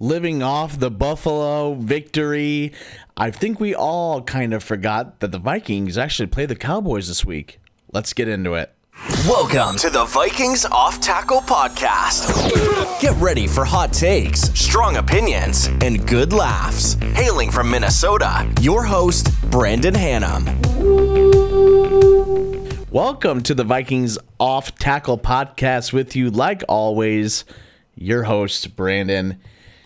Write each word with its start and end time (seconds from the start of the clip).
living 0.00 0.42
off 0.42 0.78
the 0.78 0.90
Buffalo 0.90 1.74
victory, 1.74 2.72
I 3.18 3.30
think 3.30 3.60
we 3.60 3.74
all 3.74 4.22
kind 4.22 4.54
of 4.54 4.64
forgot 4.64 5.20
that 5.20 5.30
the 5.30 5.38
Vikings 5.38 5.98
actually 5.98 6.28
play 6.28 6.46
the 6.46 6.56
Cowboys 6.56 7.06
this 7.06 7.22
week. 7.22 7.60
Let's 7.92 8.14
get 8.14 8.26
into 8.26 8.54
it. 8.54 8.72
Welcome 9.28 9.76
to 9.76 9.90
the 9.90 10.06
Vikings 10.06 10.64
Off 10.64 11.00
Tackle 11.00 11.42
Podcast. 11.42 12.30
Get 12.98 13.14
ready 13.20 13.46
for 13.46 13.62
hot 13.62 13.92
takes, 13.92 14.40
strong 14.58 14.96
opinions, 14.96 15.66
and 15.82 16.08
good 16.08 16.32
laughs. 16.32 16.94
Hailing 17.14 17.50
from 17.50 17.70
Minnesota, 17.70 18.50
your 18.62 18.84
host, 18.84 19.28
Brandon 19.50 19.94
Hannum. 19.94 20.46
Welcome 22.90 23.42
to 23.42 23.54
the 23.54 23.64
Vikings 23.64 24.18
Off 24.38 24.74
Tackle 24.76 25.18
Podcast 25.18 25.92
with 25.92 26.16
you, 26.16 26.30
like 26.30 26.62
always, 26.68 27.44
your 27.94 28.22
host, 28.22 28.74
Brandon. 28.76 29.38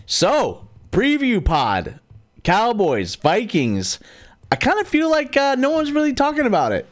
So, 0.05 0.67
preview 0.91 1.43
pod 1.43 1.99
Cowboys, 2.43 3.15
Vikings. 3.15 3.99
I 4.51 4.55
kind 4.55 4.79
of 4.79 4.87
feel 4.87 5.09
like 5.09 5.35
uh, 5.35 5.55
no 5.55 5.71
one's 5.71 5.91
really 5.91 6.13
talking 6.13 6.45
about 6.45 6.71
it. 6.71 6.87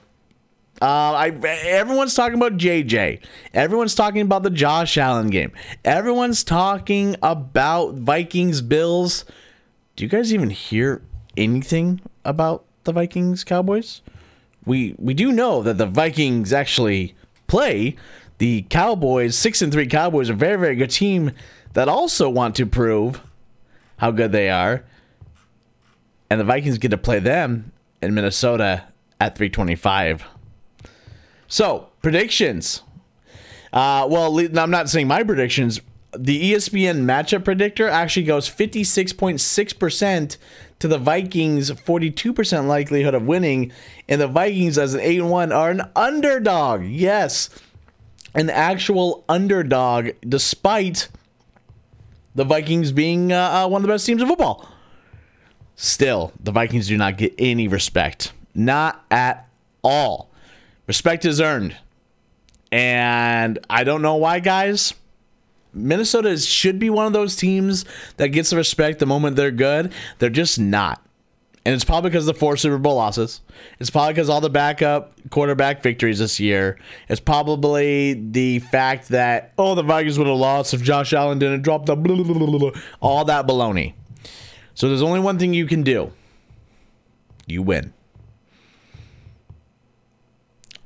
Uh, 0.81 1.13
I 1.13 1.27
everyone's 1.27 2.15
talking 2.15 2.35
about 2.35 2.57
JJ. 2.57 3.23
Everyone's 3.53 3.93
talking 3.93 4.21
about 4.21 4.41
the 4.43 4.49
Josh 4.49 4.97
Allen 4.97 5.29
game. 5.29 5.51
Everyone's 5.85 6.43
talking 6.43 7.15
about 7.21 7.93
Vikings 7.95 8.61
Bills. 8.61 9.23
Do 9.95 10.03
you 10.03 10.09
guys 10.09 10.33
even 10.33 10.49
hear 10.49 11.03
anything 11.37 12.01
about 12.25 12.65
the 12.83 12.91
Vikings 12.91 13.43
Cowboys? 13.43 14.01
We 14.65 14.95
we 14.97 15.13
do 15.13 15.31
know 15.31 15.61
that 15.61 15.77
the 15.77 15.85
Vikings 15.85 16.51
actually 16.51 17.15
play 17.45 17.95
the 18.39 18.63
Cowboys. 18.63 19.37
Six 19.37 19.61
and 19.61 19.71
three 19.71 19.87
Cowboys 19.87 20.31
are 20.31 20.33
very 20.33 20.57
very 20.57 20.75
good 20.75 20.89
team 20.89 21.31
that 21.73 21.89
also 21.89 22.29
want 22.29 22.55
to 22.55 22.65
prove 22.65 23.21
how 23.97 24.11
good 24.11 24.31
they 24.31 24.49
are. 24.49 24.83
And 26.29 26.39
the 26.39 26.43
Vikings 26.43 26.77
get 26.77 26.89
to 26.89 26.97
play 26.97 27.19
them 27.19 27.71
in 28.01 28.13
Minnesota 28.13 28.85
at 29.19 29.35
325. 29.35 30.25
So, 31.47 31.89
predictions. 32.01 32.81
Uh, 33.71 34.07
well, 34.09 34.39
I'm 34.39 34.71
not 34.71 34.89
saying 34.89 35.07
my 35.07 35.23
predictions. 35.23 35.81
The 36.15 36.53
ESPN 36.53 37.05
matchup 37.05 37.43
predictor 37.43 37.87
actually 37.87 38.25
goes 38.25 38.47
56.6% 38.49 40.37
to 40.79 40.87
the 40.87 40.97
Vikings, 40.97 41.71
42% 41.71 42.67
likelihood 42.67 43.13
of 43.13 43.25
winning. 43.25 43.71
And 44.07 44.21
the 44.21 44.27
Vikings, 44.27 44.77
as 44.77 44.93
an 44.93 44.99
8 44.99 45.21
1, 45.21 45.51
are 45.51 45.71
an 45.71 45.81
underdog. 45.95 46.83
Yes, 46.83 47.49
an 48.35 48.49
actual 48.49 49.23
underdog, 49.27 50.09
despite 50.27 51.07
the 52.35 52.43
Vikings 52.43 52.91
being 52.91 53.31
uh, 53.31 53.65
uh, 53.65 53.67
one 53.67 53.81
of 53.81 53.87
the 53.87 53.93
best 53.93 54.05
teams 54.05 54.21
in 54.21 54.27
football. 54.27 54.67
Still, 55.75 56.31
the 56.39 56.51
Vikings 56.51 56.87
do 56.87 56.97
not 56.97 57.17
get 57.17 57.33
any 57.37 57.67
respect. 57.67 58.33
Not 58.53 59.03
at 59.09 59.47
all. 59.83 60.29
Respect 60.87 61.25
is 61.25 61.41
earned. 61.41 61.75
And 62.71 63.59
I 63.69 63.83
don't 63.83 64.01
know 64.01 64.15
why, 64.15 64.39
guys. 64.39 64.93
Minnesota 65.73 66.37
should 66.37 66.77
be 66.77 66.89
one 66.89 67.07
of 67.07 67.13
those 67.13 67.35
teams 67.35 67.85
that 68.17 68.27
gets 68.27 68.51
the 68.51 68.57
respect 68.57 68.99
the 68.99 69.07
moment 69.07 69.35
they're 69.35 69.51
good. 69.51 69.91
They're 70.19 70.29
just 70.29 70.59
not. 70.59 71.03
And 71.65 71.73
it's 71.73 71.85
probably 71.85 72.09
because 72.09 72.27
of 72.27 72.35
the 72.35 72.39
four 72.39 72.57
Super 72.57 72.77
Bowl 72.77 72.95
losses. 72.95 73.39
It's 73.79 73.89
probably 73.89 74.13
because 74.13 74.29
all 74.29 74.41
the 74.41 74.49
backup 74.49 75.13
quarterback 75.29 75.81
victories 75.81 76.19
this 76.19 76.39
year. 76.39 76.77
It's 77.07 77.21
probably 77.21 78.15
the 78.15 78.59
fact 78.59 79.09
that, 79.09 79.53
oh, 79.57 79.73
the 79.73 79.83
Vikings 79.83 80.17
would 80.17 80.27
have 80.27 80.35
lost 80.35 80.73
if 80.73 80.81
Josh 80.81 81.13
Allen 81.13 81.39
didn't 81.39 81.61
drop 81.61 81.85
the 81.85 81.95
blah, 81.95 82.21
blah, 82.21 82.57
blah, 82.57 82.71
all 82.99 83.23
that 83.25 83.47
baloney. 83.47 83.93
So 84.75 84.89
there's 84.89 85.01
only 85.01 85.21
one 85.21 85.39
thing 85.39 85.53
you 85.53 85.65
can 85.65 85.83
do 85.83 86.11
you 87.45 87.61
win. 87.61 87.93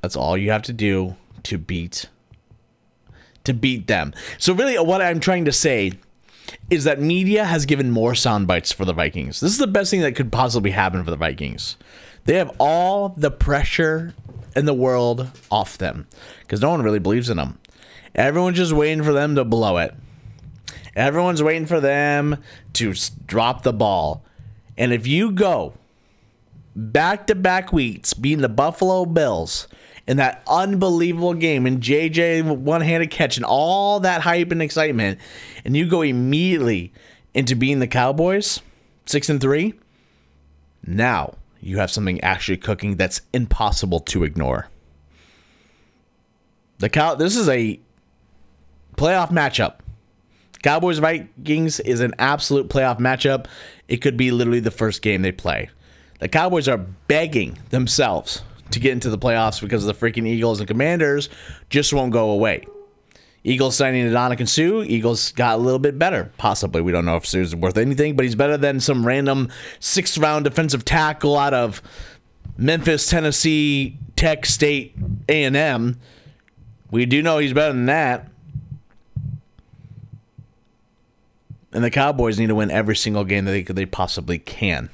That's 0.00 0.16
all 0.16 0.36
you 0.36 0.50
have 0.50 0.62
to 0.62 0.72
do 0.72 1.16
to 1.44 1.58
beat 1.58 2.06
to 3.44 3.54
beat 3.54 3.86
them. 3.86 4.12
So 4.36 4.52
really 4.52 4.78
what 4.78 5.00
I'm 5.00 5.20
trying 5.20 5.46
to 5.46 5.52
say 5.52 5.92
is 6.70 6.84
that 6.84 7.00
media 7.00 7.44
has 7.44 7.66
given 7.66 7.90
more 7.90 8.14
sound 8.14 8.46
bites 8.46 8.72
for 8.72 8.84
the 8.84 8.92
Vikings. 8.92 9.40
This 9.40 9.52
is 9.52 9.58
the 9.58 9.66
best 9.66 9.90
thing 9.90 10.00
that 10.00 10.12
could 10.12 10.32
possibly 10.32 10.70
happen 10.70 11.04
for 11.04 11.10
the 11.10 11.16
Vikings. 11.16 11.76
They 12.24 12.34
have 12.34 12.54
all 12.58 13.10
the 13.10 13.30
pressure 13.30 14.14
in 14.54 14.64
the 14.64 14.74
world 14.74 15.30
off 15.50 15.78
them 15.78 16.06
because 16.40 16.60
no 16.60 16.70
one 16.70 16.82
really 16.82 16.98
believes 16.98 17.30
in 17.30 17.36
them. 17.36 17.58
Everyone's 18.14 18.56
just 18.56 18.72
waiting 18.72 19.02
for 19.02 19.12
them 19.12 19.34
to 19.36 19.44
blow 19.44 19.78
it. 19.78 19.94
Everyone's 20.96 21.42
waiting 21.42 21.66
for 21.66 21.80
them 21.80 22.42
to 22.74 22.94
drop 23.26 23.62
the 23.62 23.72
ball. 23.72 24.24
And 24.76 24.92
if 24.92 25.06
you 25.06 25.30
go 25.30 25.74
back 26.74 27.26
to 27.26 27.34
back 27.34 27.72
weeks 27.72 28.14
beating 28.14 28.42
the 28.42 28.48
Buffalo 28.48 29.04
Bills 29.04 29.68
in 30.08 30.16
that 30.16 30.42
unbelievable 30.48 31.34
game 31.34 31.66
and 31.66 31.82
JJ 31.82 32.56
one 32.56 32.80
handed 32.80 33.10
catch 33.10 33.36
and 33.36 33.44
all 33.44 34.00
that 34.00 34.22
hype 34.22 34.50
and 34.50 34.62
excitement, 34.62 35.20
and 35.64 35.76
you 35.76 35.86
go 35.86 36.00
immediately 36.02 36.92
into 37.34 37.54
being 37.54 37.78
the 37.78 37.86
Cowboys, 37.86 38.60
six 39.04 39.28
and 39.28 39.40
three, 39.40 39.74
now 40.84 41.34
you 41.60 41.78
have 41.78 41.90
something 41.90 42.20
actually 42.22 42.56
cooking 42.56 42.96
that's 42.96 43.20
impossible 43.34 44.00
to 44.00 44.24
ignore. 44.24 44.68
The 46.78 46.88
cow 46.88 47.14
this 47.14 47.36
is 47.36 47.48
a 47.48 47.78
playoff 48.96 49.30
matchup. 49.30 49.80
Cowboys 50.62 50.98
Vikings 50.98 51.80
is 51.80 52.00
an 52.00 52.14
absolute 52.18 52.68
playoff 52.68 52.98
matchup. 52.98 53.46
It 53.88 53.98
could 53.98 54.16
be 54.16 54.30
literally 54.30 54.60
the 54.60 54.70
first 54.70 55.02
game 55.02 55.22
they 55.22 55.32
play. 55.32 55.68
The 56.20 56.28
Cowboys 56.28 56.66
are 56.66 56.78
begging 56.78 57.58
themselves 57.70 58.42
to 58.70 58.80
get 58.80 58.92
into 58.92 59.10
the 59.10 59.18
playoffs 59.18 59.60
because 59.60 59.84
the 59.84 59.94
freaking 59.94 60.26
Eagles 60.26 60.60
and 60.60 60.68
Commanders 60.68 61.28
just 61.70 61.92
won't 61.92 62.12
go 62.12 62.30
away. 62.30 62.64
Eagles 63.44 63.76
signing 63.76 64.06
Ndamukong 64.06 64.48
Suh. 64.48 64.82
Eagles 64.82 65.32
got 65.32 65.54
a 65.54 65.62
little 65.62 65.78
bit 65.78 65.98
better. 65.98 66.30
Possibly. 66.36 66.82
We 66.82 66.92
don't 66.92 67.04
know 67.04 67.16
if 67.16 67.24
Suh's 67.24 67.54
worth 67.54 67.78
anything, 67.78 68.16
but 68.16 68.24
he's 68.24 68.34
better 68.34 68.56
than 68.56 68.80
some 68.80 69.06
random 69.06 69.48
sixth 69.80 70.18
round 70.18 70.44
defensive 70.44 70.84
tackle 70.84 71.36
out 71.36 71.54
of 71.54 71.80
Memphis, 72.56 73.08
Tennessee, 73.08 73.96
Tech 74.16 74.44
State, 74.44 74.94
A&M. 75.28 75.98
We 76.90 77.06
do 77.06 77.22
know 77.22 77.38
he's 77.38 77.52
better 77.52 77.72
than 77.72 77.86
that. 77.86 78.28
And 81.72 81.84
the 81.84 81.90
Cowboys 81.90 82.38
need 82.38 82.48
to 82.48 82.54
win 82.54 82.70
every 82.70 82.96
single 82.96 83.24
game 83.24 83.44
that 83.44 83.52
they, 83.52 83.62
they 83.62 83.86
possibly 83.86 84.38
can. 84.38 84.90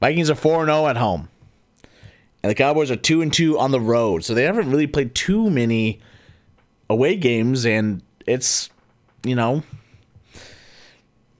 Vikings 0.00 0.28
are 0.28 0.34
4 0.34 0.66
0 0.66 0.86
at 0.88 0.96
home 0.96 1.28
and 2.44 2.50
the 2.50 2.54
Cowboys 2.54 2.90
are 2.90 2.96
two 2.96 3.22
and 3.22 3.32
two 3.32 3.58
on 3.58 3.70
the 3.70 3.80
road, 3.80 4.22
so 4.22 4.34
they 4.34 4.42
haven't 4.42 4.70
really 4.70 4.86
played 4.86 5.14
too 5.14 5.48
many 5.48 6.02
away 6.90 7.16
games, 7.16 7.64
and 7.64 8.02
it's 8.26 8.68
you 9.22 9.34
know, 9.34 9.62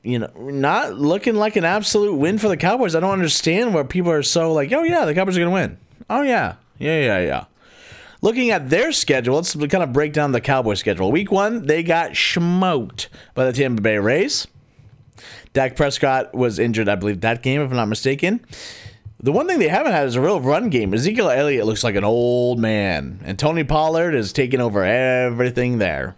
you 0.03 0.19
know, 0.19 0.31
not 0.35 0.95
looking 0.95 1.35
like 1.35 1.57
an 1.57 1.65
absolute 1.67 2.15
win 2.15 2.39
for 2.39 2.49
the 2.49 2.57
Cowboys. 2.57 2.95
I 2.95 3.01
don't 3.01 3.11
understand 3.11 3.75
where 3.75 3.85
people 3.85 4.13
are 4.13 4.23
so 4.23 4.55
like, 4.55 4.73
oh 4.73 4.83
yeah, 4.83 5.05
the 5.05 5.13
Cowboys 5.13 5.37
are 5.37 5.41
gonna 5.41 5.51
win. 5.51 5.77
Oh 6.09 6.23
yeah, 6.23 6.55
yeah, 6.79 6.99
yeah, 6.99 7.19
yeah. 7.19 7.45
Looking 8.23 8.51
at 8.51 8.71
their 8.71 8.91
schedule, 8.91 9.35
let's 9.35 9.55
kind 9.55 9.83
of 9.83 9.93
break 9.93 10.15
down 10.15 10.33
the 10.33 10.41
Cowboys 10.41 10.79
schedule. 10.79 11.13
Week 11.13 11.31
one, 11.31 11.67
they 11.67 11.83
got 11.83 12.17
smoked 12.17 13.11
by 13.35 13.45
the 13.45 13.53
Tampa 13.53 13.83
Bay 13.83 13.99
Rays. 13.99 14.47
Dak 15.53 15.77
Prescott 15.77 16.33
was 16.33 16.59
injured, 16.59 16.89
I 16.89 16.95
believe, 16.95 17.21
that 17.21 17.43
game, 17.43 17.61
if 17.61 17.71
I'm 17.71 17.77
not 17.77 17.89
mistaken. 17.89 18.41
The 19.25 19.33
one 19.33 19.49
thing 19.49 19.59
they 19.59 19.69
haven't 19.69 19.93
had 19.93 20.07
is 20.07 20.17
a 20.17 20.21
real 20.21 20.39
run 20.39 20.69
game. 20.69 20.93
Ezekiel 20.93 21.31
Elliott 21.31 21.65
looks 21.65 21.83
like 21.83 21.95
an 21.95 22.05
old 22.05 22.59
man, 22.59 23.21
and 23.25 23.39
Tony 23.39 23.65
Pollard 23.65 24.15
is 24.15 24.35
taking 24.35 24.61
over 24.61 24.85
everything 24.85 25.79
there. 25.79 26.15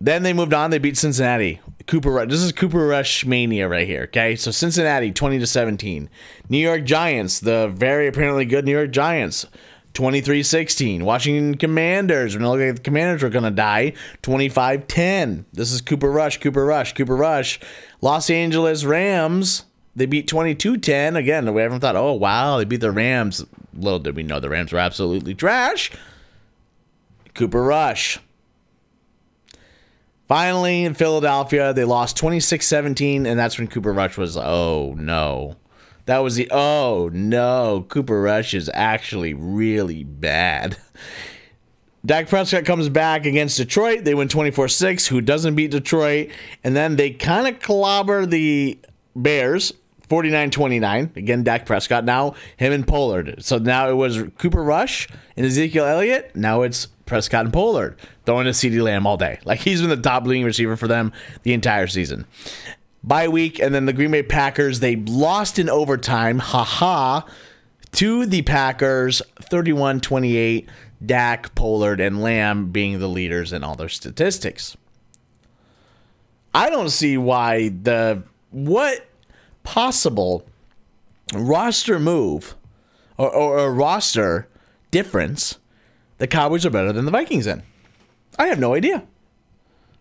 Then 0.00 0.24
they 0.24 0.32
moved 0.32 0.52
on. 0.52 0.72
They 0.72 0.78
beat 0.78 0.96
Cincinnati. 0.96 1.60
Cooper 1.86 2.10
Rush. 2.10 2.30
This 2.30 2.42
is 2.42 2.50
Cooper 2.50 2.88
Rush 2.88 3.24
mania 3.24 3.68
right 3.68 3.86
here. 3.86 4.02
Okay, 4.08 4.34
so 4.34 4.50
Cincinnati 4.50 5.12
twenty 5.12 5.38
to 5.38 5.46
seventeen. 5.46 6.10
New 6.48 6.58
York 6.58 6.82
Giants, 6.82 7.38
the 7.38 7.68
very 7.68 8.08
apparently 8.08 8.44
good 8.44 8.64
New 8.64 8.72
York 8.72 8.90
Giants, 8.90 9.46
23-16. 9.94 11.04
Washington 11.04 11.56
Commanders. 11.56 12.34
When 12.34 12.44
it 12.44 12.48
looked 12.48 12.60
like 12.60 12.74
the 12.74 12.82
Commanders 12.82 13.22
were 13.22 13.30
gonna 13.30 13.52
die, 13.52 13.92
25-10. 14.24 15.44
This 15.52 15.70
is 15.70 15.80
Cooper 15.80 16.10
Rush. 16.10 16.40
Cooper 16.40 16.66
Rush. 16.66 16.92
Cooper 16.92 17.14
Rush. 17.14 17.60
Los 18.00 18.30
Angeles 18.30 18.84
Rams 18.84 19.62
they 19.96 20.06
beat 20.06 20.28
22-10. 20.28 21.16
Again, 21.16 21.52
we 21.52 21.62
haven't 21.62 21.80
thought, 21.80 21.96
oh, 21.96 22.12
wow, 22.12 22.58
they 22.58 22.64
beat 22.64 22.82
the 22.82 22.92
Rams. 22.92 23.44
Little 23.74 23.98
did 23.98 24.14
we 24.14 24.22
know 24.22 24.38
the 24.38 24.50
Rams 24.50 24.72
were 24.72 24.78
absolutely 24.78 25.34
trash. 25.34 25.90
Cooper 27.34 27.62
Rush. 27.62 28.20
Finally, 30.28 30.84
in 30.84 30.94
Philadelphia, 30.94 31.72
they 31.72 31.84
lost 31.84 32.16
26 32.16 32.66
17, 32.66 33.26
and 33.26 33.38
that's 33.38 33.58
when 33.58 33.68
Cooper 33.68 33.92
Rush 33.92 34.18
was, 34.18 34.36
oh, 34.36 34.94
no. 34.98 35.56
That 36.04 36.18
was 36.18 36.36
the, 36.36 36.48
oh, 36.50 37.10
no. 37.12 37.86
Cooper 37.88 38.20
Rush 38.20 38.52
is 38.52 38.70
actually 38.74 39.34
really 39.34 40.04
bad. 40.04 40.76
Dak 42.04 42.28
Prescott 42.28 42.64
comes 42.64 42.88
back 42.88 43.26
against 43.26 43.56
Detroit. 43.56 44.04
They 44.04 44.14
win 44.14 44.28
24 44.28 44.68
6. 44.68 45.06
Who 45.08 45.20
doesn't 45.20 45.56
beat 45.56 45.72
Detroit? 45.72 46.30
And 46.62 46.76
then 46.76 46.96
they 46.96 47.10
kind 47.10 47.48
of 47.48 47.60
clobber 47.60 48.26
the 48.26 48.78
Bears 49.16 49.72
49 50.08 50.50
29. 50.50 51.12
Again, 51.16 51.42
Dak 51.42 51.66
Prescott. 51.66 52.04
Now, 52.04 52.34
him 52.56 52.72
and 52.72 52.86
Pollard. 52.86 53.36
So 53.42 53.58
now 53.58 53.88
it 53.88 53.94
was 53.94 54.22
Cooper 54.38 54.62
Rush 54.62 55.08
and 55.36 55.44
Ezekiel 55.44 55.84
Elliott. 55.84 56.34
Now 56.34 56.62
it's 56.62 56.86
Prescott 57.06 57.44
and 57.44 57.52
Pollard 57.52 57.96
throwing 58.24 58.44
to 58.44 58.50
CeeDee 58.50 58.82
Lamb 58.82 59.06
all 59.06 59.16
day. 59.16 59.38
Like 59.44 59.60
he's 59.60 59.80
been 59.80 59.90
the 59.90 59.96
top 59.96 60.24
leading 60.26 60.44
receiver 60.44 60.76
for 60.76 60.88
them 60.88 61.12
the 61.42 61.52
entire 61.52 61.86
season. 61.86 62.26
Bye 63.02 63.28
week, 63.28 63.60
and 63.60 63.74
then 63.74 63.86
the 63.86 63.92
Green 63.92 64.10
Bay 64.10 64.24
Packers, 64.24 64.80
they 64.80 64.96
lost 64.96 65.58
in 65.58 65.68
overtime. 65.68 66.40
Haha. 66.40 67.22
To 67.92 68.26
the 68.26 68.42
Packers, 68.42 69.22
31 69.40 70.00
28. 70.00 70.68
Dak, 71.04 71.54
Pollard, 71.54 72.00
and 72.00 72.22
Lamb 72.22 72.70
being 72.70 72.98
the 72.98 73.08
leaders 73.08 73.52
in 73.52 73.62
all 73.62 73.74
their 73.74 73.88
statistics. 73.88 74.76
I 76.54 76.70
don't 76.70 76.88
see 76.88 77.18
why 77.18 77.68
the 77.68 78.22
what 78.50 79.06
possible 79.66 80.46
roster 81.34 81.98
move 81.98 82.54
or, 83.18 83.28
or, 83.28 83.58
or 83.58 83.74
roster 83.74 84.48
difference 84.92 85.58
the 86.18 86.26
Cowboys 86.26 86.64
are 86.64 86.70
better 86.70 86.92
than 86.92 87.04
the 87.04 87.10
Vikings 87.10 87.46
in. 87.46 87.62
I 88.38 88.46
have 88.46 88.58
no 88.58 88.74
idea. 88.74 89.04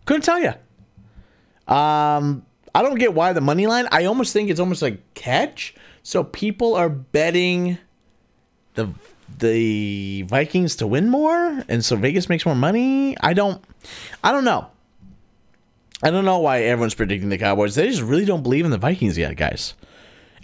Couldn't 0.05 0.21
tell 0.21 0.39
you. 0.39 0.53
Um, 1.67 2.45
I 2.73 2.81
don't 2.81 2.99
get 2.99 3.13
why 3.13 3.33
the 3.33 3.41
money 3.41 3.67
line. 3.67 3.87
I 3.91 4.05
almost 4.05 4.31
think 4.31 4.49
it's 4.49 4.59
almost 4.59 4.81
like 4.81 5.01
catch. 5.15 5.73
So 6.03 6.23
people 6.23 6.75
are 6.75 6.89
betting 6.89 7.79
the 8.75 8.89
the 9.39 10.21
Vikings 10.21 10.75
to 10.77 10.87
win 10.87 11.09
more, 11.09 11.63
and 11.67 11.83
so 11.83 11.95
Vegas 11.95 12.29
makes 12.29 12.45
more 12.45 12.55
money. 12.55 13.17
I 13.19 13.33
don't, 13.33 13.61
I 14.23 14.31
don't 14.31 14.45
know. 14.45 14.69
I 16.03 16.11
don't 16.11 16.25
know 16.25 16.39
why 16.39 16.61
everyone's 16.61 16.93
predicting 16.93 17.29
the 17.29 17.37
Cowboys. 17.37 17.75
They 17.75 17.87
just 17.87 18.01
really 18.01 18.25
don't 18.25 18.43
believe 18.43 18.65
in 18.65 18.71
the 18.71 18.77
Vikings 18.77 19.17
yet, 19.17 19.35
guys. 19.37 19.73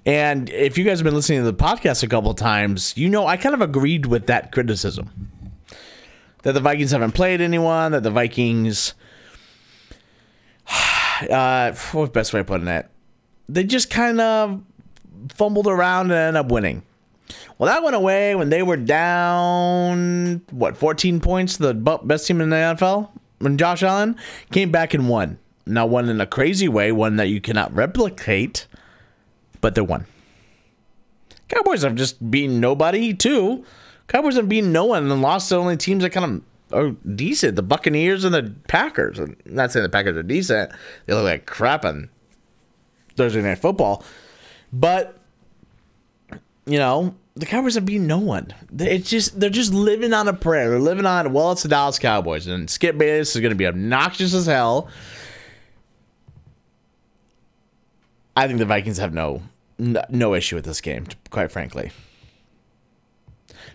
And 0.05 0.49
if 0.49 0.77
you 0.77 0.83
guys 0.83 0.99
have 0.99 1.03
been 1.03 1.13
listening 1.13 1.39
to 1.39 1.51
the 1.51 1.53
podcast 1.53 2.01
a 2.03 2.07
couple 2.07 2.33
times, 2.33 2.95
you 2.97 3.09
know 3.09 3.27
I 3.27 3.37
kind 3.37 3.53
of 3.53 3.61
agreed 3.61 4.05
with 4.05 4.27
that 4.27 4.51
criticism 4.51 5.31
that 6.43 6.53
the 6.53 6.59
Vikings 6.59 6.91
haven't 6.91 7.11
played 7.11 7.41
anyone, 7.41 7.91
that 7.91 8.03
the 8.03 8.09
Vikings, 8.11 8.95
uh, 11.29 11.71
what's 11.71 11.91
the 11.91 12.07
best 12.11 12.33
way 12.33 12.39
of 12.39 12.47
putting 12.47 12.67
it? 12.67 12.89
They 13.47 13.63
just 13.63 13.89
kind 13.89 14.19
of 14.19 14.63
fumbled 15.35 15.67
around 15.67 16.05
and 16.05 16.13
ended 16.13 16.39
up 16.39 16.51
winning. 16.51 16.83
Well, 17.57 17.71
that 17.71 17.83
went 17.83 17.95
away 17.95 18.33
when 18.35 18.49
they 18.49 18.63
were 18.63 18.77
down, 18.77 20.41
what, 20.49 20.77
14 20.77 21.19
points, 21.19 21.57
the 21.57 21.73
best 22.03 22.25
team 22.25 22.41
in 22.41 22.49
the 22.49 22.55
NFL? 22.55 23.09
When 23.41 23.57
Josh 23.57 23.83
Allen 23.83 24.15
came 24.51 24.71
back 24.71 24.93
and 24.93 25.09
won. 25.09 25.39
Now, 25.65 25.85
won 25.85 26.09
in 26.09 26.19
a 26.19 26.25
crazy 26.25 26.67
way, 26.67 26.91
one 26.91 27.17
that 27.17 27.27
you 27.29 27.39
cannot 27.39 27.73
replicate, 27.73 28.67
but 29.61 29.75
they 29.75 29.81
won. 29.81 30.05
Cowboys 31.47 31.83
have 31.83 31.95
just 31.95 32.31
beaten 32.31 32.59
nobody, 32.59 33.13
too. 33.13 33.63
Cowboys 34.07 34.35
have 34.35 34.49
beaten 34.49 34.71
no 34.71 34.85
one 34.85 35.09
and 35.09 35.21
lost 35.21 35.49
to 35.49 35.55
only 35.57 35.77
teams 35.77 36.03
that 36.03 36.09
kind 36.09 36.43
of 36.71 36.77
are 36.77 36.91
decent. 37.15 37.55
The 37.55 37.63
Buccaneers 37.63 38.23
and 38.23 38.33
the 38.33 38.53
Packers. 38.67 39.19
I'm 39.19 39.37
not 39.45 39.71
saying 39.71 39.83
the 39.83 39.89
Packers 39.89 40.17
are 40.17 40.23
decent. 40.23 40.71
They 41.05 41.13
look 41.13 41.23
like 41.23 41.45
crap 41.45 41.85
on 41.85 42.09
Thursday 43.15 43.41
Night 43.41 43.59
Football. 43.59 44.03
But, 44.73 45.17
you 46.65 46.77
know, 46.77 47.15
the 47.35 47.45
Cowboys 47.45 47.75
have 47.75 47.85
beaten 47.85 48.07
no 48.07 48.19
one. 48.19 48.53
It's 48.77 49.09
just 49.09 49.39
they're 49.39 49.49
just 49.49 49.73
living 49.73 50.13
on 50.13 50.27
a 50.27 50.33
prayer. 50.33 50.69
They're 50.69 50.79
living 50.79 51.05
on 51.05 51.31
well, 51.33 51.51
it's 51.51 51.63
the 51.63 51.69
Dallas 51.69 51.99
Cowboys, 51.99 52.47
and 52.47 52.69
Skip 52.69 52.97
Bayless 52.97 53.35
is 53.35 53.41
going 53.41 53.51
to 53.51 53.55
be 53.55 53.67
obnoxious 53.67 54.33
as 54.33 54.45
hell. 54.45 54.89
I 58.35 58.47
think 58.47 58.59
the 58.59 58.65
Vikings 58.65 58.97
have 58.97 59.13
no 59.13 59.41
no 59.77 60.33
issue 60.33 60.55
with 60.55 60.65
this 60.65 60.81
game, 60.81 61.05
quite 61.29 61.51
frankly. 61.51 61.91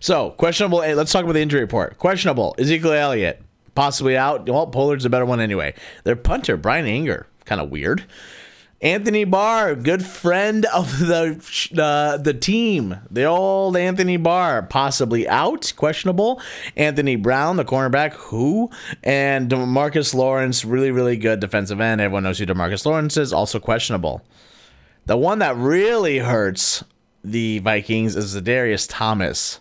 So 0.00 0.30
questionable. 0.30 0.78
Let's 0.78 1.12
talk 1.12 1.24
about 1.24 1.32
the 1.32 1.40
injury 1.40 1.60
report. 1.60 1.98
Questionable. 1.98 2.54
Ezekiel 2.58 2.92
Elliott 2.92 3.42
possibly 3.74 4.16
out. 4.16 4.48
Well, 4.48 4.66
Pollard's 4.66 5.04
a 5.04 5.10
better 5.10 5.24
one 5.24 5.40
anyway. 5.40 5.74
Their 6.04 6.16
punter 6.16 6.56
Bryan 6.56 6.86
Anger, 6.86 7.26
kind 7.44 7.60
of 7.60 7.70
weird. 7.70 8.04
Anthony 8.82 9.24
Barr, 9.24 9.74
good 9.74 10.04
friend 10.04 10.66
of 10.66 10.98
the 10.98 11.40
uh, 11.82 12.18
the 12.18 12.34
team, 12.34 12.96
the 13.10 13.24
old 13.24 13.74
Anthony 13.74 14.18
Barr, 14.18 14.62
possibly 14.62 15.26
out, 15.26 15.72
questionable. 15.76 16.42
Anthony 16.76 17.16
Brown, 17.16 17.56
the 17.56 17.64
cornerback, 17.64 18.12
who 18.12 18.70
and 19.02 19.48
Demarcus 19.48 20.14
Lawrence, 20.14 20.64
really 20.64 20.90
really 20.90 21.16
good 21.16 21.40
defensive 21.40 21.80
end. 21.80 22.02
Everyone 22.02 22.24
knows 22.24 22.38
who 22.38 22.44
Demarcus 22.44 22.84
Lawrence 22.84 23.16
is, 23.16 23.32
also 23.32 23.58
questionable. 23.58 24.22
The 25.06 25.16
one 25.16 25.38
that 25.38 25.56
really 25.56 26.18
hurts 26.18 26.84
the 27.24 27.60
Vikings 27.60 28.14
is 28.14 28.38
Darius 28.42 28.86
Thomas 28.86 29.60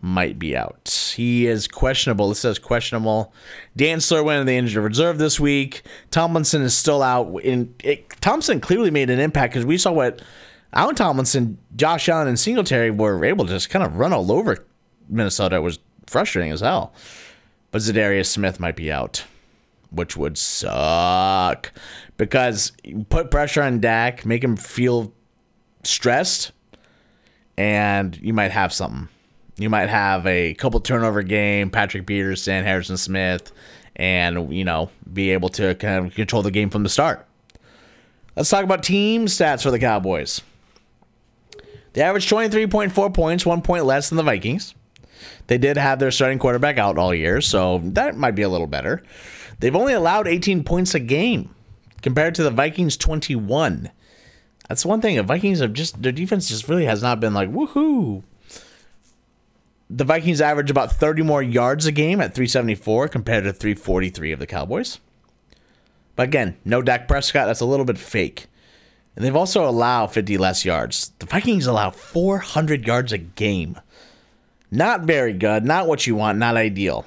might 0.00 0.38
be 0.38 0.56
out. 0.56 1.12
He 1.16 1.46
is 1.46 1.66
questionable. 1.66 2.30
It 2.30 2.36
says 2.36 2.58
questionable. 2.58 3.32
Dantzler 3.78 4.24
went 4.24 4.40
in 4.40 4.46
the 4.46 4.56
injured 4.56 4.84
reserve 4.84 5.18
this 5.18 5.40
week. 5.40 5.82
Tomlinson 6.10 6.62
is 6.62 6.76
still 6.76 7.02
out. 7.02 7.40
In 7.42 7.74
it, 7.82 8.08
Thompson 8.20 8.60
clearly 8.60 8.90
made 8.90 9.10
an 9.10 9.20
impact 9.20 9.54
because 9.54 9.66
we 9.66 9.78
saw 9.78 9.92
what 9.92 10.22
Allen 10.72 10.94
Tomlinson, 10.94 11.58
Josh 11.74 12.08
Allen, 12.08 12.28
and 12.28 12.38
Singletary 12.38 12.90
were 12.90 13.24
able 13.24 13.46
to 13.46 13.52
just 13.52 13.70
kind 13.70 13.84
of 13.84 13.96
run 13.96 14.12
all 14.12 14.30
over 14.30 14.66
Minnesota. 15.08 15.56
It 15.56 15.60
was 15.60 15.78
frustrating 16.06 16.52
as 16.52 16.60
hell. 16.60 16.92
But 17.70 17.82
Za'Darius 17.82 18.26
Smith 18.26 18.60
might 18.60 18.76
be 18.76 18.92
out, 18.92 19.24
which 19.90 20.16
would 20.16 20.38
suck 20.38 21.72
because 22.16 22.72
put 23.08 23.30
pressure 23.30 23.62
on 23.62 23.80
Dak, 23.80 24.24
make 24.24 24.42
him 24.42 24.56
feel 24.56 25.12
stressed, 25.82 26.52
and 27.56 28.16
you 28.20 28.32
might 28.32 28.50
have 28.50 28.72
something. 28.72 29.08
You 29.58 29.70
might 29.70 29.88
have 29.88 30.26
a 30.26 30.54
couple 30.54 30.80
turnover 30.80 31.22
game, 31.22 31.70
Patrick 31.70 32.06
Peterson, 32.06 32.64
Harrison 32.64 32.98
Smith, 32.98 33.52
and 33.94 34.52
you 34.52 34.64
know 34.64 34.90
be 35.10 35.30
able 35.30 35.48
to 35.50 35.74
kind 35.76 36.06
of 36.06 36.14
control 36.14 36.42
the 36.42 36.50
game 36.50 36.68
from 36.68 36.82
the 36.82 36.88
start. 36.88 37.26
Let's 38.36 38.50
talk 38.50 38.64
about 38.64 38.82
team 38.82 39.26
stats 39.26 39.62
for 39.62 39.70
the 39.70 39.78
Cowboys. 39.78 40.42
They 41.94 42.02
averaged 42.02 42.28
23.4 42.28 43.14
points, 43.14 43.46
one 43.46 43.62
point 43.62 43.86
less 43.86 44.10
than 44.10 44.16
the 44.16 44.22
Vikings. 44.22 44.74
They 45.46 45.56
did 45.56 45.78
have 45.78 45.98
their 45.98 46.10
starting 46.10 46.38
quarterback 46.38 46.76
out 46.76 46.98
all 46.98 47.14
year, 47.14 47.40
so 47.40 47.80
that 47.84 48.16
might 48.16 48.34
be 48.34 48.42
a 48.42 48.50
little 48.50 48.66
better. 48.66 49.02
They've 49.60 49.74
only 49.74 49.94
allowed 49.94 50.28
18 50.28 50.64
points 50.64 50.94
a 50.94 51.00
game 51.00 51.54
compared 52.02 52.34
to 52.34 52.42
the 52.42 52.50
Vikings 52.50 52.98
21. 52.98 53.90
That's 54.68 54.84
one 54.84 55.00
thing. 55.00 55.16
The 55.16 55.22
Vikings 55.22 55.60
have 55.60 55.72
just 55.72 56.02
their 56.02 56.12
defense 56.12 56.48
just 56.48 56.68
really 56.68 56.84
has 56.84 57.02
not 57.02 57.20
been 57.20 57.32
like 57.32 57.50
woohoo 57.50 58.22
the 59.88 60.04
Vikings 60.04 60.40
average 60.40 60.70
about 60.70 60.92
30 60.92 61.22
more 61.22 61.42
yards 61.42 61.86
a 61.86 61.92
game 61.92 62.20
at 62.20 62.34
374 62.34 63.08
compared 63.08 63.44
to 63.44 63.52
343 63.52 64.32
of 64.32 64.38
the 64.38 64.46
Cowboys. 64.46 64.98
But 66.16 66.24
again, 66.24 66.56
no 66.64 66.82
Dak 66.82 67.06
Prescott. 67.06 67.46
That's 67.46 67.60
a 67.60 67.66
little 67.66 67.84
bit 67.84 67.98
fake. 67.98 68.46
And 69.14 69.24
they've 69.24 69.36
also 69.36 69.68
allowed 69.68 70.08
50 70.08 70.36
less 70.38 70.64
yards. 70.64 71.12
The 71.18 71.26
Vikings 71.26 71.66
allow 71.66 71.90
400 71.90 72.86
yards 72.86 73.12
a 73.12 73.18
game. 73.18 73.80
Not 74.70 75.02
very 75.02 75.32
good. 75.32 75.64
Not 75.64 75.86
what 75.86 76.06
you 76.06 76.16
want. 76.16 76.38
Not 76.38 76.56
ideal. 76.56 77.06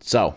So, 0.00 0.36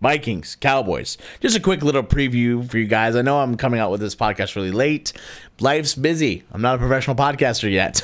Vikings, 0.00 0.56
Cowboys. 0.60 1.18
Just 1.40 1.56
a 1.56 1.60
quick 1.60 1.82
little 1.82 2.04
preview 2.04 2.68
for 2.70 2.78
you 2.78 2.86
guys. 2.86 3.16
I 3.16 3.22
know 3.22 3.40
I'm 3.40 3.56
coming 3.56 3.80
out 3.80 3.90
with 3.90 4.00
this 4.00 4.14
podcast 4.14 4.54
really 4.54 4.70
late. 4.70 5.12
Life's 5.60 5.94
busy. 5.94 6.44
I'm 6.52 6.62
not 6.62 6.76
a 6.76 6.78
professional 6.78 7.16
podcaster 7.16 7.70
yet. 7.70 8.02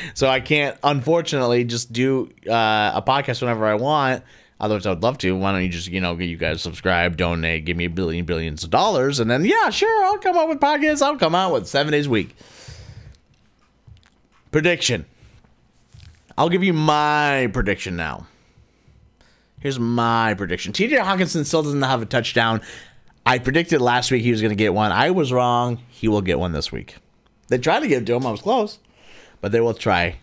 so 0.14 0.28
I 0.28 0.40
can't, 0.40 0.76
unfortunately, 0.82 1.64
just 1.64 1.92
do 1.92 2.30
uh, 2.46 2.92
a 2.94 3.02
podcast 3.06 3.40
whenever 3.40 3.66
I 3.66 3.74
want. 3.74 4.22
Otherwise, 4.60 4.84
I 4.84 4.90
would 4.90 5.02
love 5.02 5.16
to. 5.18 5.34
Why 5.34 5.52
don't 5.52 5.62
you 5.62 5.70
just, 5.70 5.88
you 5.88 6.02
know, 6.02 6.14
get 6.14 6.26
you 6.26 6.36
guys 6.36 6.60
subscribe, 6.60 7.16
donate, 7.16 7.64
give 7.64 7.78
me 7.78 7.86
a 7.86 7.90
billion, 7.90 8.26
billions 8.26 8.62
of 8.62 8.68
dollars, 8.68 9.18
and 9.18 9.30
then, 9.30 9.42
yeah, 9.46 9.70
sure, 9.70 10.04
I'll 10.04 10.18
come 10.18 10.36
out 10.36 10.50
with 10.50 10.60
podcasts. 10.60 11.00
I'll 11.00 11.16
come 11.16 11.34
out 11.34 11.54
with 11.54 11.66
seven 11.66 11.92
days 11.92 12.06
a 12.06 12.10
week. 12.10 12.36
Prediction. 14.50 15.06
I'll 16.36 16.50
give 16.50 16.62
you 16.62 16.74
my 16.74 17.48
prediction 17.54 17.96
now. 17.96 18.26
Here's 19.60 19.78
my 19.78 20.34
prediction. 20.34 20.72
TJ 20.72 20.98
Hockenson 20.98 21.44
still 21.44 21.62
doesn't 21.62 21.82
have 21.82 22.02
a 22.02 22.06
touchdown. 22.06 22.62
I 23.26 23.38
predicted 23.38 23.80
last 23.80 24.10
week 24.10 24.22
he 24.22 24.30
was 24.30 24.40
going 24.40 24.50
to 24.50 24.56
get 24.56 24.72
one. 24.74 24.90
I 24.90 25.10
was 25.10 25.32
wrong. 25.32 25.78
He 25.88 26.08
will 26.08 26.22
get 26.22 26.38
one 26.38 26.52
this 26.52 26.72
week. 26.72 26.96
They 27.48 27.58
tried 27.58 27.80
to 27.80 27.88
give 27.88 28.02
it 28.02 28.06
to 28.06 28.14
him. 28.14 28.26
I 28.26 28.30
was 28.30 28.40
close. 28.40 28.78
But 29.40 29.52
they 29.52 29.60
will 29.60 29.74
try 29.74 30.16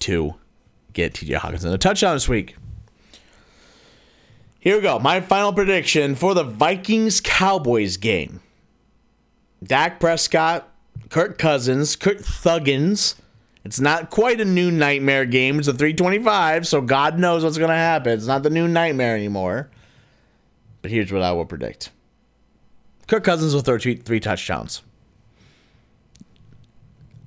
to 0.00 0.34
get 0.92 1.14
TJ 1.14 1.38
Hockenson 1.38 1.72
a 1.72 1.78
touchdown 1.78 2.14
this 2.14 2.28
week. 2.28 2.56
Here 4.60 4.76
we 4.76 4.82
go. 4.82 4.98
My 4.98 5.20
final 5.20 5.52
prediction 5.52 6.14
for 6.14 6.34
the 6.34 6.44
Vikings 6.44 7.20
Cowboys 7.20 7.96
game 7.96 8.40
Dak 9.62 10.00
Prescott, 10.00 10.68
Kirk 11.08 11.38
Cousins, 11.38 11.96
Kurt 11.96 12.18
Thuggins, 12.18 13.14
It's 13.66 13.80
not 13.80 14.10
quite 14.10 14.40
a 14.40 14.44
new 14.44 14.70
nightmare 14.70 15.24
game. 15.24 15.58
It's 15.58 15.66
a 15.66 15.72
325, 15.72 16.68
so 16.68 16.80
God 16.80 17.18
knows 17.18 17.42
what's 17.42 17.58
going 17.58 17.70
to 17.70 17.74
happen. 17.74 18.12
It's 18.12 18.28
not 18.28 18.44
the 18.44 18.50
new 18.50 18.68
nightmare 18.68 19.16
anymore. 19.16 19.68
But 20.82 20.92
here's 20.92 21.10
what 21.10 21.22
I 21.22 21.32
will 21.32 21.46
predict 21.46 21.90
Kirk 23.08 23.24
Cousins 23.24 23.54
will 23.54 23.62
throw 23.62 23.76
three, 23.76 23.96
three 23.96 24.20
touchdowns. 24.20 24.84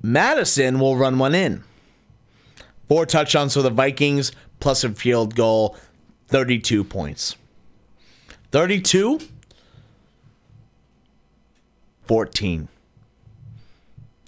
Mattison 0.00 0.80
will 0.80 0.96
run 0.96 1.18
one 1.18 1.34
in. 1.34 1.62
Four 2.88 3.04
touchdowns 3.04 3.52
for 3.52 3.60
the 3.60 3.68
Vikings, 3.68 4.32
plus 4.60 4.82
a 4.82 4.88
field 4.92 5.34
goal, 5.34 5.76
32 6.28 6.84
points. 6.84 7.36
32 8.50 9.20
14. 12.04 12.68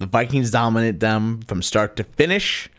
The 0.03 0.07
Vikings 0.07 0.51
dominate 0.51 0.99
them 0.99 1.43
from 1.47 1.61
start 1.61 1.95
to 1.95 2.03
finish. 2.03 2.69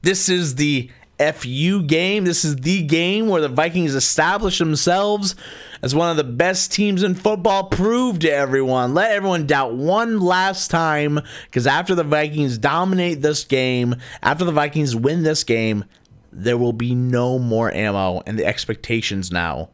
This 0.00 0.30
is 0.30 0.54
the 0.54 0.90
FU 1.18 1.82
game. 1.82 2.24
This 2.24 2.46
is 2.46 2.56
the 2.56 2.82
game 2.84 3.28
where 3.28 3.42
the 3.42 3.50
Vikings 3.50 3.94
establish 3.94 4.58
themselves 4.58 5.36
as 5.82 5.94
one 5.94 6.10
of 6.10 6.16
the 6.16 6.24
best 6.24 6.72
teams 6.72 7.02
in 7.02 7.14
football. 7.14 7.64
Prove 7.64 8.20
to 8.20 8.32
everyone, 8.32 8.94
let 8.94 9.10
everyone 9.10 9.46
doubt 9.46 9.74
one 9.74 10.18
last 10.18 10.70
time. 10.70 11.20
Because 11.44 11.66
after 11.66 11.94
the 11.94 12.04
Vikings 12.04 12.56
dominate 12.56 13.20
this 13.20 13.44
game, 13.44 13.96
after 14.22 14.46
the 14.46 14.50
Vikings 14.50 14.96
win 14.96 15.24
this 15.24 15.44
game, 15.44 15.84
there 16.32 16.56
will 16.56 16.72
be 16.72 16.94
no 16.94 17.38
more 17.38 17.70
ammo, 17.70 18.22
and 18.26 18.38
the 18.38 18.46
expectations 18.46 19.30
now 19.30 19.68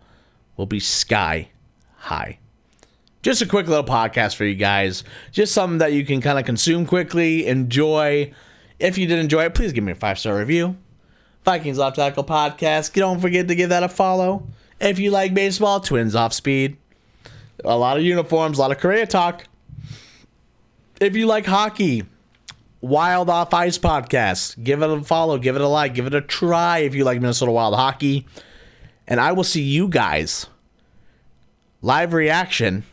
will 0.57 0.67
be 0.67 0.81
sky 0.81 1.50
high. 1.99 2.40
Just 3.23 3.43
a 3.43 3.47
quick 3.47 3.67
little 3.67 3.85
podcast 3.85 4.37
for 4.37 4.45
you 4.45 4.55
guys. 4.55 5.05
Just 5.33 5.53
something 5.53 5.79
that 5.79 5.93
you 5.93 6.05
can 6.05 6.21
kind 6.21 6.39
of 6.39 6.45
consume 6.45 6.87
quickly, 6.87 7.47
enjoy. 7.47 8.33
If 8.79 8.97
you 8.97 9.07
did 9.07 9.19
enjoy 9.19 9.45
it, 9.45 9.55
please 9.55 9.73
give 9.73 9.85
me 9.85 9.93
a 9.93 9.97
five 9.97 10.19
star 10.19 10.37
review. 10.37 10.77
Vikings 11.45 11.79
Off 11.79 11.95
Tackle 11.95 12.25
Podcast. 12.25 12.93
Don't 12.93 13.21
forget 13.21 13.49
to 13.49 13.55
give 13.55 13.71
that 13.71 13.83
a 13.83 13.89
follow. 13.89 14.47
If 14.81 14.99
you 14.99 15.11
like 15.11 15.35
baseball, 15.35 15.81
Twins 15.81 16.15
Off 16.15 16.33
Speed. 16.33 16.77
A 17.65 17.77
lot 17.77 17.97
of 17.97 18.05
uniforms, 18.05 18.59
a 18.59 18.61
lot 18.61 18.71
of 18.71 18.79
career 18.79 19.07
talk. 19.07 19.45
If 21.01 21.17
you 21.17 21.27
like 21.27 21.47
hockey, 21.47 22.05
Wild 22.81 23.29
Off 23.29 23.53
Ice 23.53 23.79
Podcast. 23.79 24.63
Give 24.63 24.83
it 24.83 24.91
a 24.91 25.03
follow, 25.03 25.39
give 25.39 25.57
it 25.57 25.63
a 25.63 25.67
like, 25.67 25.95
give 25.95 26.07
it 26.07 26.15
a 26.15 26.21
try 26.21 26.79
if 26.79 26.95
you 26.95 27.05
like 27.05 27.21
Minnesota 27.21 27.51
Wild 27.51 27.75
hockey. 27.75 28.27
And 29.07 29.19
I 29.21 29.33
will 29.33 29.45
see 29.45 29.63
you 29.63 29.89
guys 29.89 30.47
live 31.83 32.13
reaction. 32.13 32.85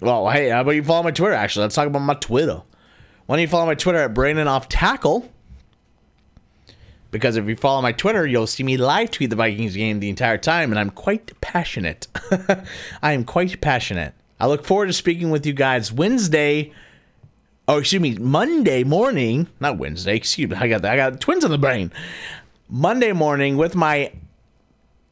Well, 0.00 0.28
hey, 0.30 0.48
how 0.50 0.60
about 0.62 0.72
you 0.72 0.82
follow 0.82 1.02
my 1.02 1.10
Twitter? 1.10 1.34
Actually, 1.34 1.62
let's 1.62 1.74
talk 1.74 1.86
about 1.86 2.00
my 2.00 2.14
Twitter. 2.14 2.62
Why 3.26 3.36
don't 3.36 3.42
you 3.42 3.48
follow 3.48 3.66
my 3.66 3.74
Twitter 3.74 3.98
at 3.98 4.14
Brandon 4.14 4.48
Off 4.48 4.68
Tackle? 4.68 5.30
Because 7.10 7.36
if 7.36 7.46
you 7.46 7.54
follow 7.54 7.80
my 7.80 7.92
Twitter, 7.92 8.26
you'll 8.26 8.48
see 8.48 8.64
me 8.64 8.76
live 8.76 9.12
tweet 9.12 9.30
the 9.30 9.36
Vikings 9.36 9.76
game 9.76 10.00
the 10.00 10.10
entire 10.10 10.36
time, 10.36 10.72
and 10.72 10.78
I'm 10.78 10.90
quite 10.90 11.40
passionate. 11.40 12.08
I 13.02 13.12
am 13.12 13.24
quite 13.24 13.60
passionate. 13.60 14.14
I 14.40 14.48
look 14.48 14.64
forward 14.64 14.86
to 14.86 14.92
speaking 14.92 15.30
with 15.30 15.46
you 15.46 15.52
guys 15.52 15.92
Wednesday. 15.92 16.72
Oh, 17.68 17.78
excuse 17.78 18.02
me, 18.02 18.16
Monday 18.16 18.82
morning. 18.82 19.46
Not 19.60 19.78
Wednesday. 19.78 20.16
Excuse 20.16 20.50
me. 20.50 20.56
I 20.56 20.66
got 20.66 20.82
that. 20.82 20.92
I 20.92 20.96
got 20.96 21.20
twins 21.20 21.44
in 21.44 21.52
the 21.52 21.58
brain. 21.58 21.92
Monday 22.68 23.12
morning 23.12 23.56
with 23.56 23.76
my 23.76 24.12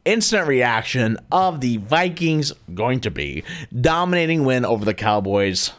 instant 0.04 0.46
reaction 0.48 1.18
of 1.30 1.60
the 1.60 1.78
Vikings 1.78 2.52
going 2.74 3.00
to 3.00 3.10
be 3.10 3.44
dominating 3.80 4.44
win 4.44 4.64
over 4.64 4.84
the 4.84 4.94
Cowboys. 4.94 5.72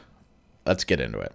Let's 0.65 0.83
get 0.83 0.99
into 0.99 1.19
it. 1.19 1.33